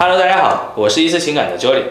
[0.00, 1.82] Hello，大家好，我是一次情感的 Jolly，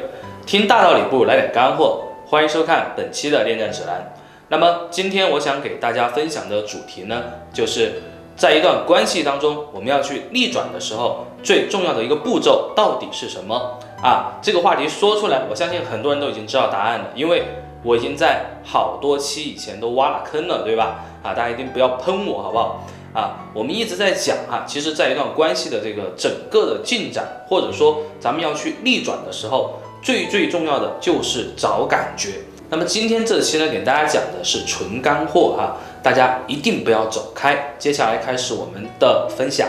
[0.45, 4.13] 听大道理不如来点干货，欢迎收看本期的恋战指南。
[4.47, 8.01] 那么今天我想给大家分享的主题呢，就是
[8.37, 14.39] 在一段关系当中，我们要去逆转的时候，最重要的一个步骤到底是什么啊？
[14.41, 17.43] 这个话题说出来，我相信很多人都已经知道答案了，因为
[17.83, 21.03] 我已经在好多期以前都挖了坑了，对吧？
[21.23, 22.85] 啊，大家一定不要喷我，好不好？
[23.13, 32.41] 啊，我们一直在讲哈，其实，在一段关系的这个整个的进展，或者说咱们要去逆转的时候，最最重要的就是找感觉。
[32.69, 37.75] 那么今天这期呢，给大家讲的是纯干货哈，大家一定不要走开。
[37.79, 39.67] 接下来开始我们的分享。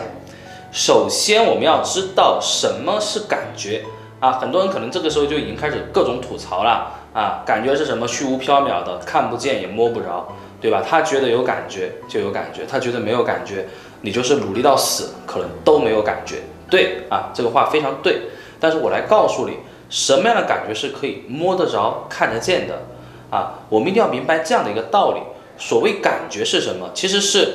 [0.70, 3.84] 首先，我们要知道什么是感觉
[4.20, 4.32] 啊？
[4.32, 10.28] 很多人可能这个时候就已经开始各种吐槽了啊，感觉是什么虚无缥缈的，看不见也摸不着。
[10.60, 10.82] 对吧？
[10.86, 13.66] 他觉得有感觉就有感觉，他觉得没有感觉，
[14.00, 16.38] 你就是努力到死，可能都没有感觉。
[16.68, 18.22] 对啊，这个话非常对。
[18.58, 22.82] 但是我来告诉你，什么样的感觉是可以摸得着、看得见的
[23.30, 23.60] 啊？
[23.68, 25.20] 我们一定要明白这样的一个道理。
[25.56, 26.90] 所谓感觉是什么？
[26.92, 27.54] 其实是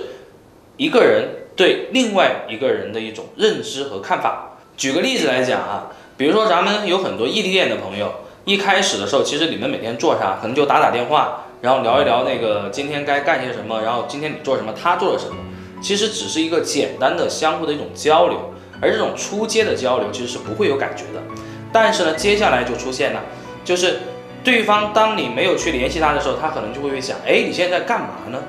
[0.77, 4.57] 一个人对另外一个人的一种认知和看法。
[4.75, 8.11] 举个例子来讲啊，比如说咱们有很多异地恋的朋友，
[8.45, 11.45] 一开始的时候，其实你们每天做啥，可能就打打电话。
[11.63, 15.37] 然后聊一聊那个今天该干些什么，然后今天你做什么，他做了什么，
[15.81, 21.21] 其实只是一个简单的相互的一种交流，而这种出街的交流其实是不会有感觉的。
[21.71, 23.21] 但是呢，接下来就出现了，
[23.63, 24.01] 就是
[24.43, 28.39] 对方当你没有去联系他的时候，他可能就会想，哎，你现在在干嘛呢？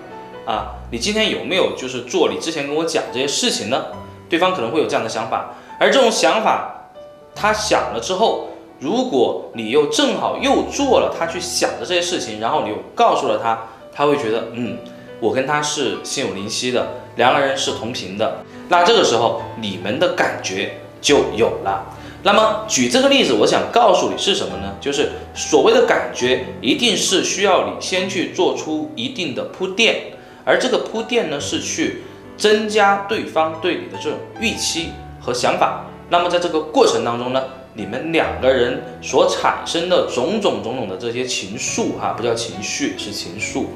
[0.45, 3.85] 啊，你今天有没有就是做你之前跟我讲这些事情呢？
[4.29, 6.91] 对方可能会有这样的想法，而这种想法，
[7.33, 8.49] 他想了之后。
[8.85, 14.77] 如果你又正好又做了他去想的这些事情，然后你又告诉了他，他会觉得，嗯，
[15.21, 21.97] 我跟他是心有灵犀的，两个人是同频的，那这个时候你们的感觉就有了。
[22.25, 24.75] 那么举这个例子，我想告诉你是什么呢？
[24.83, 30.13] 就是所谓的感觉，一定是需要你先去做出一定的铺垫，
[30.45, 32.03] 而这个铺垫呢，是去
[32.37, 34.91] 增加对方对你的这种预期
[35.23, 35.87] 和想法。
[36.11, 37.43] 那么在这个过程当中呢？
[37.75, 43.67] 你们两个人所产生的种种种种的这些情愫，哈，不叫情绪，是情愫。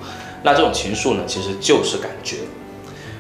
[0.45, 2.37] 那这种情愫呢，其实就是感觉。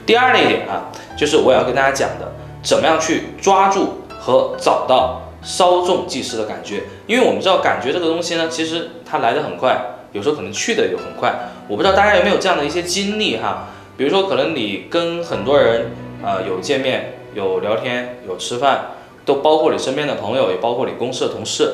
[0.07, 0.87] 第二类点啊，
[1.19, 6.85] 就是我要跟大家讲的，怎么样去抓住和找到稍纵即逝的感觉。
[7.09, 9.77] 因为我们知道，感觉这个东西呢，其实它来的很快，
[10.13, 11.35] 有时候可能去的也很快。
[11.67, 13.67] 我不知道大家有没有这样的一些经历哈，
[13.97, 15.91] 比如说可能你跟很多人
[16.23, 18.93] 呃有见面、有聊天、有吃饭。
[19.29, 21.71] 都包括你身边的朋友，也包括你公司的同事。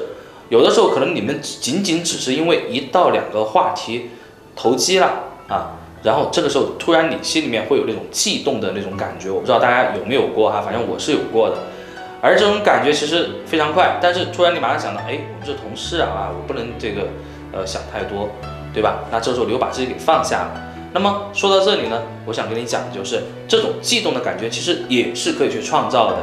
[0.48, 4.10] 有的时候可能你们仅仅只是因为一到两个话题
[4.56, 5.06] 投机了
[5.48, 11.56] 啊，然后这个时候突然你心里面会有那种悸动的那种感觉，我不知道大家有没有过哈，反正我是有过的。
[12.20, 17.03] 而这种感觉其实非常快，但是突然你马上想到，哎，我们是同事啊，我不能这个
[17.53, 18.28] 呃想太多，
[18.72, 19.04] 对吧？
[19.12, 20.72] 那这时候你又把自己给放下了。
[20.92, 26.19] 那么说到这里呢，我想跟你讲的就是这种悸动的感觉，其实也是可以去创造的。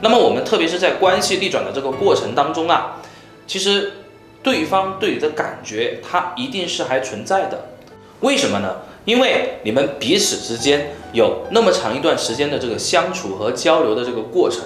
[0.00, 3.00] 那么我们特别是在关系逆转的这个过程当中啊，
[3.46, 3.92] 其实
[4.42, 7.70] 对方对你的感觉，它一定是还存在的。
[8.20, 8.76] 为什么呢？
[9.04, 14.62] 因为你们彼此之间有那么长一段时间的这个相处和交流的这个过程，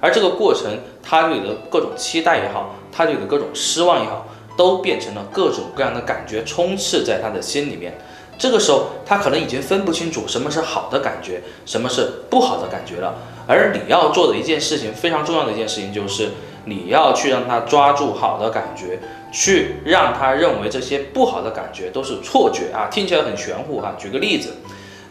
[0.00, 7.96] 而这个过程，他对你的各种期待也好，他对你的各种失望也好，都变成了各种各样的感觉充斥在他的心里面。
[8.38, 13.14] 这个时候，他可能已经分不清楚什么是好的感觉，什么是不好的感觉了。
[13.48, 16.30] 而你要做的一件事情，非常重要的一件事情，就是
[16.64, 18.98] 你要去让他抓住好的感觉，
[19.32, 23.94] 去让他认为这些不好的感觉都是错觉啊，听起来很玄乎哈。
[23.96, 24.54] 举个例子，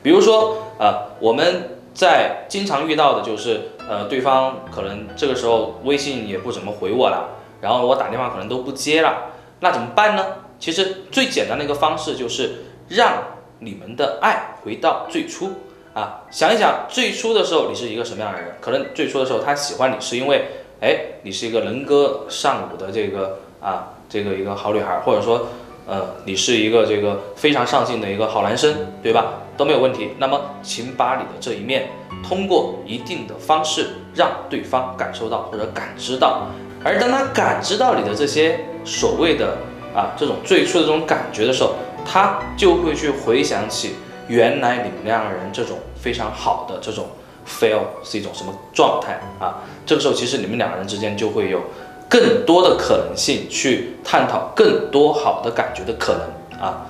[0.04, 7.30] 比如说，呃，我们在经常遇到的就是，呃，对方可能这个时候微信也不怎么回我了，
[7.62, 9.32] 然后我打电话可能都不接了，
[9.62, 10.26] 那怎么办呢？
[10.60, 13.24] 其实最简单的一个方式就是让
[13.60, 15.52] 你们的爱回到最初。
[15.94, 18.52] 啊，想一想最初的时候你是一个什么样的人？
[18.60, 20.46] 可能最初的时候他喜欢你是因为，
[20.82, 25.48] 哎，你是一个能歌善舞的这个啊，这个一个好女孩，或者说，
[25.88, 29.36] 呃，你是一个这个非常上进的一个好男生，对吧？
[29.56, 30.10] 都没有问题。
[30.18, 31.88] 那么，请把你的这一面
[32.28, 36.50] 通过一定的方式让对方感受到或者感知到，
[36.84, 39.58] 而当他感知到你的这些所谓的
[39.96, 43.96] 啊这种最初的这种感觉的时候，他就会去回想起。
[44.28, 47.06] 原来你们两个人这种非常好的这种
[47.48, 49.62] feel 是一种什么状态啊？
[49.86, 51.62] 这个时候其实你们两个人之间就会有
[52.10, 56.88] 更多的可能性去探讨更多好的感觉的可能啊。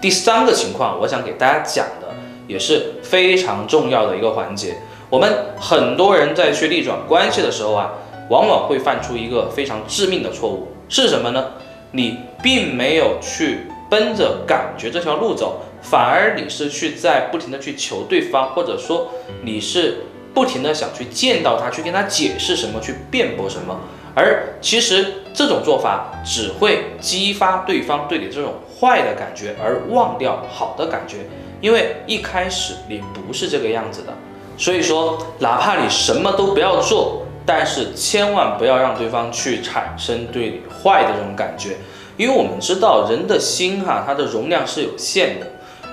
[0.00, 2.14] 第三个情况，我想给大家讲的
[2.46, 4.76] 也是非常重要的一个环节。
[5.10, 7.94] 我们很多人在去逆转关系的时候啊，
[8.30, 11.46] 往往会犯出一个非常致命的错误，是什么呢？
[11.90, 19.10] 你并没有去奔着感觉这条路走，反而你是去在不停的去求对方，或者说
[19.42, 20.04] 你是
[20.34, 23.78] 不停的想去见到他，去跟他解释什么，去辩驳什么。
[24.14, 31.18] 而其实这种做法只会激发对方对你这种坏的感觉，而忘掉好的感觉。
[31.60, 34.12] 因为一开始你不是这个样子的，
[34.56, 37.22] 所以说哪怕你什么都不要做。
[37.48, 41.76] 但是千万不要让对方去产生对你坏的这种感觉，
[42.16, 45.46] 因为我们知道人的心哈，它的容量是有限的。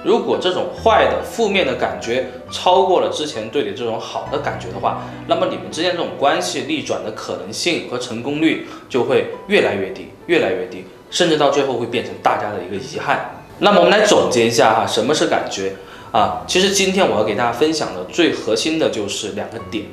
[0.04, 13.44] 如果这种坏的、负面的感觉超过了之前对你这种好的感觉的话，那么你们之间这种关系逆转的可能性和成功率就会越来越低，越来越低，甚至到最后会变成大家的一个遗憾。
[13.60, 15.74] 那么我们来总结一下哈，什么是感觉
[16.12, 16.44] 啊？
[16.46, 19.86] 其实今天我要给大家分享的最核心的就是两个点。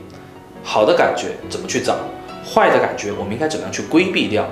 [0.64, 1.96] 好的感觉怎么去找？
[2.52, 4.44] 坏的感觉我们应该怎么样去规避掉？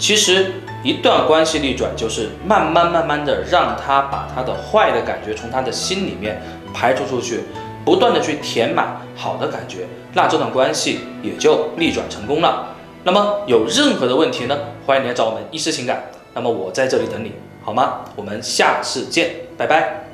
[0.00, 0.54] 其实
[0.86, 6.40] 一段关系逆转就是慢慢慢慢的让他把他的坏的感觉从他的心里面
[6.72, 7.40] 排除出去，
[7.84, 9.78] 不断的去填满好的感觉，
[10.12, 12.68] 那这段关系也就逆转成功了。
[13.02, 14.56] 那么有任何的问题呢？
[14.86, 16.04] 欢迎来找我们一师情感，
[16.34, 17.32] 那么我在这里等你，
[17.64, 18.02] 好吗？
[18.14, 20.05] 我们下次见，拜拜。